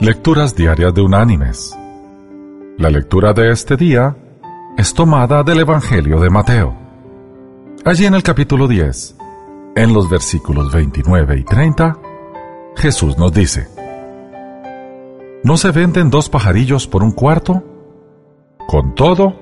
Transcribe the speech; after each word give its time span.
Lecturas 0.00 0.56
Diarias 0.56 0.94
de 0.94 1.02
Unánimes. 1.02 1.78
La 2.78 2.88
lectura 2.88 3.34
de 3.34 3.50
este 3.50 3.76
día 3.76 4.16
es 4.78 4.94
tomada 4.94 5.42
del 5.42 5.60
Evangelio 5.60 6.18
de 6.20 6.30
Mateo. 6.30 6.74
Allí 7.84 8.06
en 8.06 8.14
el 8.14 8.22
capítulo 8.22 8.66
10, 8.66 9.16
en 9.76 9.92
los 9.92 10.08
versículos 10.08 10.72
29 10.72 11.40
y 11.40 11.44
30, 11.44 11.98
Jesús 12.76 13.18
nos 13.18 13.30
dice, 13.34 13.68
¿No 15.44 15.58
se 15.58 15.70
venden 15.70 16.08
dos 16.08 16.30
pajarillos 16.30 16.86
por 16.86 17.02
un 17.02 17.12
cuarto? 17.12 17.62
Con 18.66 18.94
todo, 18.94 19.34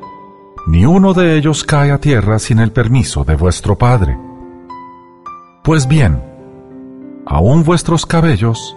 ni 0.66 0.84
uno 0.84 1.14
de 1.14 1.36
ellos 1.36 1.62
cae 1.62 1.93
a 1.93 2.00
tierra 2.00 2.40
sin 2.40 2.59
el 2.59 2.72
permiso 2.72 3.22
de 3.22 3.36
vuestro 3.36 3.79
Padre. 3.79 4.18
Pues 5.62 5.86
bien, 5.86 6.20
aún 7.27 7.62
vuestros 7.62 8.06
cabellos 8.06 8.77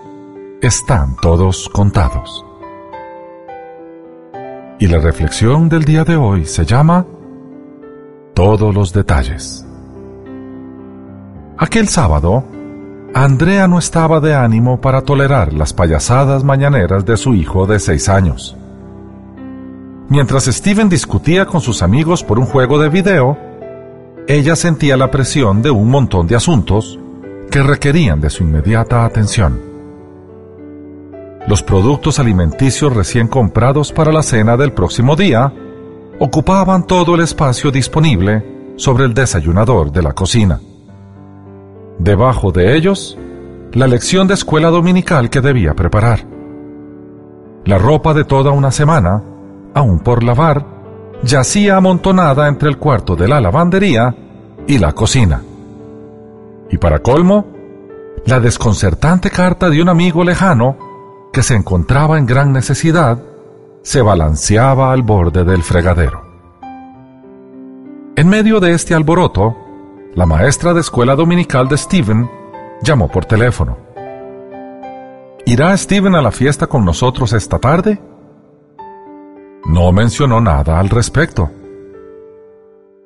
están 0.61 1.15
todos 1.15 1.67
contados. 1.69 2.45
Y 4.79 4.87
la 4.87 4.99
reflexión 4.99 5.69
del 5.69 5.83
día 5.83 6.03
de 6.03 6.15
hoy 6.15 6.45
se 6.45 6.65
llama 6.65 7.05
Todos 8.35 8.73
los 8.73 8.93
detalles. 8.93 9.65
Aquel 11.57 11.87
sábado, 11.87 12.43
Andrea 13.13 13.67
no 13.67 13.79
estaba 13.79 14.19
de 14.19 14.35
ánimo 14.35 14.79
para 14.79 15.01
tolerar 15.01 15.51
las 15.51 15.73
payasadas 15.73 16.43
mañaneras 16.43 17.05
de 17.05 17.17
su 17.17 17.33
hijo 17.33 17.65
de 17.65 17.79
seis 17.79 18.07
años. 18.07 18.55
Mientras 20.09 20.45
Steven 20.45 20.89
discutía 20.89 21.47
con 21.47 21.61
sus 21.61 21.81
amigos 21.81 22.23
por 22.23 22.37
un 22.37 22.45
juego 22.45 22.77
de 22.77 22.89
video, 22.89 23.35
ella 24.27 24.55
sentía 24.55 24.95
la 24.95 25.09
presión 25.09 25.63
de 25.63 25.71
un 25.71 25.89
montón 25.89 26.27
de 26.27 26.35
asuntos 26.35 26.99
que 27.49 27.63
requerían 27.63 28.21
de 28.21 28.29
su 28.29 28.43
inmediata 28.43 29.05
atención 29.05 29.70
los 31.47 31.63
productos 31.63 32.19
alimenticios 32.19 32.95
recién 32.95 33.27
comprados 33.27 33.91
para 33.91 34.11
la 34.11 34.21
cena 34.21 34.57
del 34.57 34.73
próximo 34.73 35.15
día 35.15 35.51
ocupaban 36.19 36.85
todo 36.85 37.15
el 37.15 37.21
espacio 37.21 37.71
disponible 37.71 38.73
sobre 38.75 39.05
el 39.05 39.13
desayunador 39.13 39.91
de 39.91 40.03
la 40.03 40.13
cocina. 40.13 40.59
Debajo 41.97 42.51
de 42.51 42.75
ellos, 42.75 43.17
la 43.73 43.87
lección 43.87 44.27
de 44.27 44.35
escuela 44.35 44.69
dominical 44.69 45.29
que 45.29 45.41
debía 45.41 45.73
preparar. 45.73 46.25
La 47.65 47.77
ropa 47.77 48.13
de 48.13 48.23
toda 48.23 48.51
una 48.51 48.71
semana, 48.71 49.23
aún 49.73 49.99
por 49.99 50.23
lavar, 50.23 50.65
yacía 51.23 51.77
amontonada 51.77 52.47
entre 52.47 52.69
el 52.69 52.77
cuarto 52.77 53.15
de 53.15 53.27
la 53.27 53.39
lavandería 53.39 54.15
y 54.67 54.77
la 54.77 54.93
cocina. 54.93 55.41
Y 56.69 56.77
para 56.77 56.99
colmo, 56.99 57.47
la 58.25 58.39
desconcertante 58.39 59.29
carta 59.29 59.69
de 59.69 59.81
un 59.81 59.89
amigo 59.89 60.23
lejano 60.23 60.90
que 61.31 61.43
se 61.43 61.55
encontraba 61.55 62.17
en 62.17 62.25
gran 62.25 62.51
necesidad, 62.51 63.21
se 63.83 64.01
balanceaba 64.01 64.91
al 64.91 65.01
borde 65.01 65.43
del 65.43 65.63
fregadero. 65.63 66.23
En 68.15 68.27
medio 68.27 68.59
de 68.59 68.73
este 68.73 68.93
alboroto, 68.93 69.55
la 70.13 70.25
maestra 70.25 70.73
de 70.73 70.81
escuela 70.81 71.15
dominical 71.15 71.67
de 71.69 71.77
Steven 71.77 72.29
llamó 72.81 73.07
por 73.07 73.25
teléfono. 73.25 73.77
¿Irá 75.45 75.75
Steven 75.75 76.15
a 76.15 76.21
la 76.21 76.31
fiesta 76.31 76.67
con 76.67 76.85
nosotros 76.85 77.33
esta 77.33 77.57
tarde? 77.59 77.99
No 79.65 79.91
mencionó 79.91 80.41
nada 80.41 80.79
al 80.79 80.89
respecto. 80.89 81.49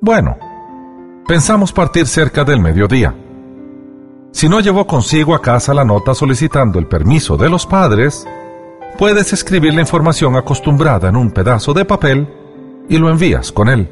Bueno, 0.00 0.36
pensamos 1.26 1.72
partir 1.72 2.06
cerca 2.06 2.44
del 2.44 2.60
mediodía. 2.60 3.14
Si 4.36 4.50
no 4.50 4.60
llevó 4.60 4.86
consigo 4.86 5.34
a 5.34 5.40
casa 5.40 5.72
la 5.72 5.82
nota 5.82 6.14
solicitando 6.14 6.78
el 6.78 6.86
permiso 6.86 7.38
de 7.38 7.48
los 7.48 7.64
padres, 7.64 8.26
puedes 8.98 9.32
escribir 9.32 9.72
la 9.72 9.80
información 9.80 10.36
acostumbrada 10.36 11.08
en 11.08 11.16
un 11.16 11.30
pedazo 11.30 11.72
de 11.72 11.86
papel 11.86 12.28
y 12.86 12.98
lo 12.98 13.08
envías 13.08 13.50
con 13.50 13.70
él. 13.70 13.90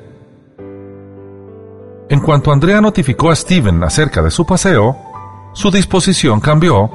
En 2.10 2.20
cuanto 2.20 2.52
Andrea 2.52 2.82
notificó 2.82 3.30
a 3.30 3.36
Steven 3.36 3.82
acerca 3.84 4.20
de 4.20 4.30
su 4.30 4.44
paseo, 4.44 4.94
su 5.54 5.70
disposición 5.70 6.40
cambió 6.40 6.90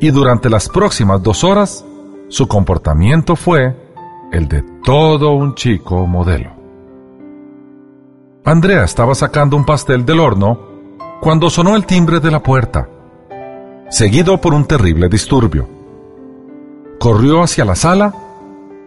y 0.00 0.10
durante 0.10 0.48
las 0.48 0.70
próximas 0.70 1.22
dos 1.22 1.44
horas 1.44 1.84
su 2.28 2.48
comportamiento 2.48 3.36
fue 3.36 3.76
el 4.32 4.48
de 4.48 4.64
todo 4.82 5.32
un 5.32 5.54
chico 5.54 6.06
modelo. 6.06 6.50
Andrea 8.42 8.84
estaba 8.84 9.14
sacando 9.14 9.54
un 9.54 9.66
pastel 9.66 10.06
del 10.06 10.18
horno 10.18 10.69
cuando 11.20 11.50
sonó 11.50 11.76
el 11.76 11.84
timbre 11.84 12.18
de 12.18 12.30
la 12.30 12.42
puerta, 12.42 12.88
seguido 13.90 14.40
por 14.40 14.54
un 14.54 14.64
terrible 14.64 15.08
disturbio. 15.08 15.68
Corrió 16.98 17.42
hacia 17.42 17.64
la 17.66 17.74
sala, 17.74 18.14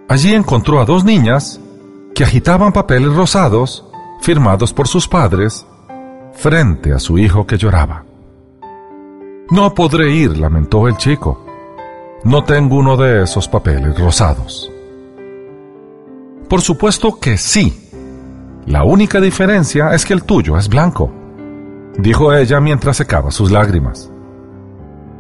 allí 0.10 0.34
encontró 0.34 0.82
a 0.82 0.86
dos 0.86 1.04
niñas 1.04 1.62
que 2.16 2.24
agitaban 2.24 2.74
papeles 2.74 3.14
rosados 3.14 3.86
firmados 4.22 4.74
por 4.74 4.88
sus 4.88 5.08
padres 5.08 5.66
frente 6.34 6.92
a 6.92 7.00
su 7.00 7.20
hijo 7.20 7.46
que 7.46 7.58
lloraba. 7.58 8.04
No 9.52 9.74
podré 9.76 10.12
ir, 10.12 10.36
lamentó 10.38 10.88
el 10.88 10.98
chico. 10.98 11.46
No 12.24 12.44
tengo 12.44 12.78
uno 12.78 12.98
de 12.98 13.24
esos 13.24 13.48
papeles 13.48 14.00
rosados. 14.00 14.72
Por 16.50 16.62
supuesto 16.62 17.20
que 17.20 17.38
sí. 17.38 17.92
La 18.66 18.84
única 18.84 19.20
diferencia 19.20 19.94
es 19.94 20.06
que 20.06 20.14
el 20.14 20.24
tuyo 20.24 20.58
es 20.58 20.70
blanco 20.70 21.23
dijo 21.98 22.34
ella 22.34 22.60
mientras 22.60 22.98
secaba 22.98 23.32
sus 23.32 23.52
lágrimas. 23.52 24.12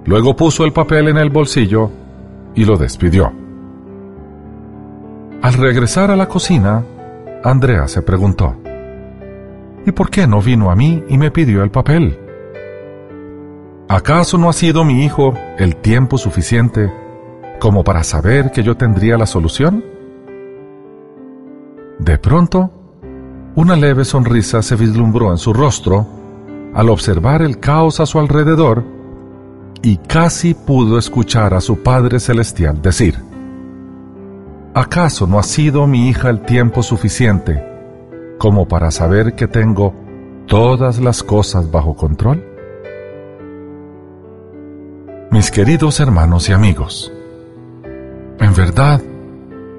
Luego 0.06 0.36
puso 0.36 0.66
el 0.66 0.74
papel 0.74 1.08
en 1.08 1.18
el 1.18 1.30
bolsillo 1.30 1.90
y 2.56 2.66
lo 2.66 2.78
despidió. 2.78 3.32
Al 5.42 5.54
regresar 5.54 6.12
a 6.12 6.16
la 6.16 6.28
cocina, 6.28 6.84
Andrea 7.44 7.88
se 7.88 8.02
preguntó, 8.02 8.56
¿y 9.86 9.92
por 9.92 10.10
qué 10.10 10.28
no 10.28 10.42
vino 10.42 10.72
a 10.72 10.76
mí 10.76 11.04
y 11.10 11.18
me 11.18 11.32
pidió 11.32 11.64
el 11.64 11.72
papel? 11.72 12.20
¿Acaso 13.90 14.38
no 14.38 14.50
ha 14.50 14.54
sido 14.54 14.84
mi 14.84 15.04
hijo 15.04 15.34
el 15.58 15.76
tiempo 15.76 16.18
suficiente 16.18 16.92
como 17.60 17.84
para 17.84 18.04
saber 18.04 18.52
que 18.52 18.64
yo 18.64 18.76
tendría 18.76 19.18
la 19.18 19.26
solución? 19.26 19.84
De 22.00 22.18
pronto, 22.18 22.72
una 23.56 23.76
leve 23.76 24.04
sonrisa 24.04 24.62
se 24.62 24.76
vislumbró 24.76 25.32
en 25.32 25.38
su 25.38 25.54
rostro 25.54 26.23
al 26.74 26.90
observar 26.90 27.42
el 27.42 27.60
caos 27.60 28.00
a 28.00 28.06
su 28.06 28.20
alrededor 28.20 28.84
y 29.82 29.98
casi 29.98 30.54
pudo 30.54 30.98
escuchar 30.98 31.54
a 31.54 31.62
su 31.62 31.84
Padre 31.84 32.20
Celestial 32.20 32.82
decir, 32.82 33.18
¿acaso 34.74 35.28
no 35.28 35.40
ha 35.40 35.44
sido 35.44 35.86
mi 35.88 36.10
hija 36.10 36.30
el 36.30 36.42
tiempo 36.42 36.82
suficiente 36.82 37.64
como 38.40 38.68
para 38.68 38.92
saber 38.92 39.36
que 39.36 39.48
tengo 39.48 39.94
todas 40.48 41.00
las 41.00 41.22
cosas 41.22 41.70
bajo 41.70 41.96
control? 41.96 42.44
Mis 45.30 45.52
queridos 45.52 46.00
hermanos 46.00 46.50
y 46.50 46.54
amigos, 46.54 47.12
en 48.40 48.54
verdad, 48.56 49.02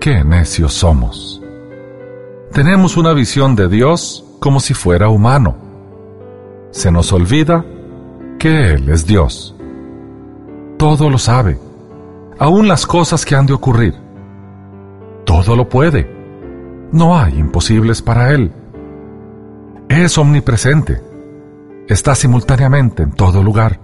qué 0.01 0.23
necios 0.23 0.75
somos. 0.75 1.43
Tenemos 2.53 2.97
una 2.97 3.13
visión 3.15 3.57
de 3.57 3.69
Dios 3.69 4.25
como 4.39 4.61
si 4.61 4.75
fuera 4.75 5.09
humano 5.09 5.65
se 6.75 6.91
nos 6.91 7.13
olvida 7.13 7.65
que 8.37 8.73
Él 8.73 8.89
es 8.89 9.07
Dios. 9.07 9.55
Todo 10.77 11.09
lo 11.09 11.19
sabe, 11.19 11.57
aún 12.37 12.67
las 12.67 12.85
cosas 12.85 13.25
que 13.25 13.37
han 13.37 13.47
de 13.47 13.53
ocurrir. 13.53 13.95
Todo 15.25 15.55
lo 15.55 15.69
puede. 15.69 16.13
No 16.91 17.17
hay 17.17 17.39
imposibles 17.39 18.03
para 18.03 18.33
Él. 18.33 18.53
Es 19.89 20.19
omnipresente. 20.19 21.01
Está 21.87 22.17
simultáneamente 22.17 23.05
en 23.05 23.13
todo 23.13 23.41
lugar. 23.41 23.79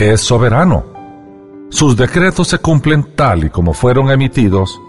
Es 0.00 0.20
soberano. 0.20 0.84
Sus 1.70 1.96
decretos 1.96 2.48
se 2.48 2.58
cumplen 2.58 3.14
tal 3.14 3.44
y 3.44 3.50
como 3.50 3.72
fueron 3.72 4.10
emitidos. 4.10 4.80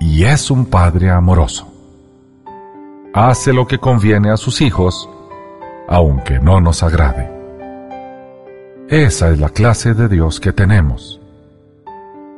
Y 0.00 0.22
es 0.22 0.48
un 0.48 0.66
Padre 0.66 1.10
amoroso. 1.10 1.66
Hace 3.12 3.52
lo 3.52 3.66
que 3.66 3.78
conviene 3.78 4.30
a 4.30 4.36
sus 4.36 4.60
hijos 4.60 5.08
aunque 5.88 6.38
no 6.38 6.60
nos 6.60 6.82
agrade. 6.82 7.30
Esa 8.88 9.30
es 9.30 9.40
la 9.40 9.48
clase 9.48 9.94
de 9.94 10.08
Dios 10.08 10.38
que 10.40 10.52
tenemos. 10.52 11.20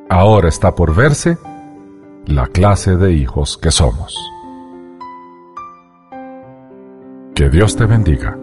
Ahora 0.09 0.49
está 0.49 0.75
por 0.75 0.95
verse 0.95 1.37
la 2.25 2.47
clase 2.47 2.97
de 2.97 3.12
hijos 3.12 3.59
que 3.59 3.71
somos. 3.71 4.17
Que 7.35 7.50
Dios 7.50 7.77
te 7.77 7.85
bendiga. 7.87 8.37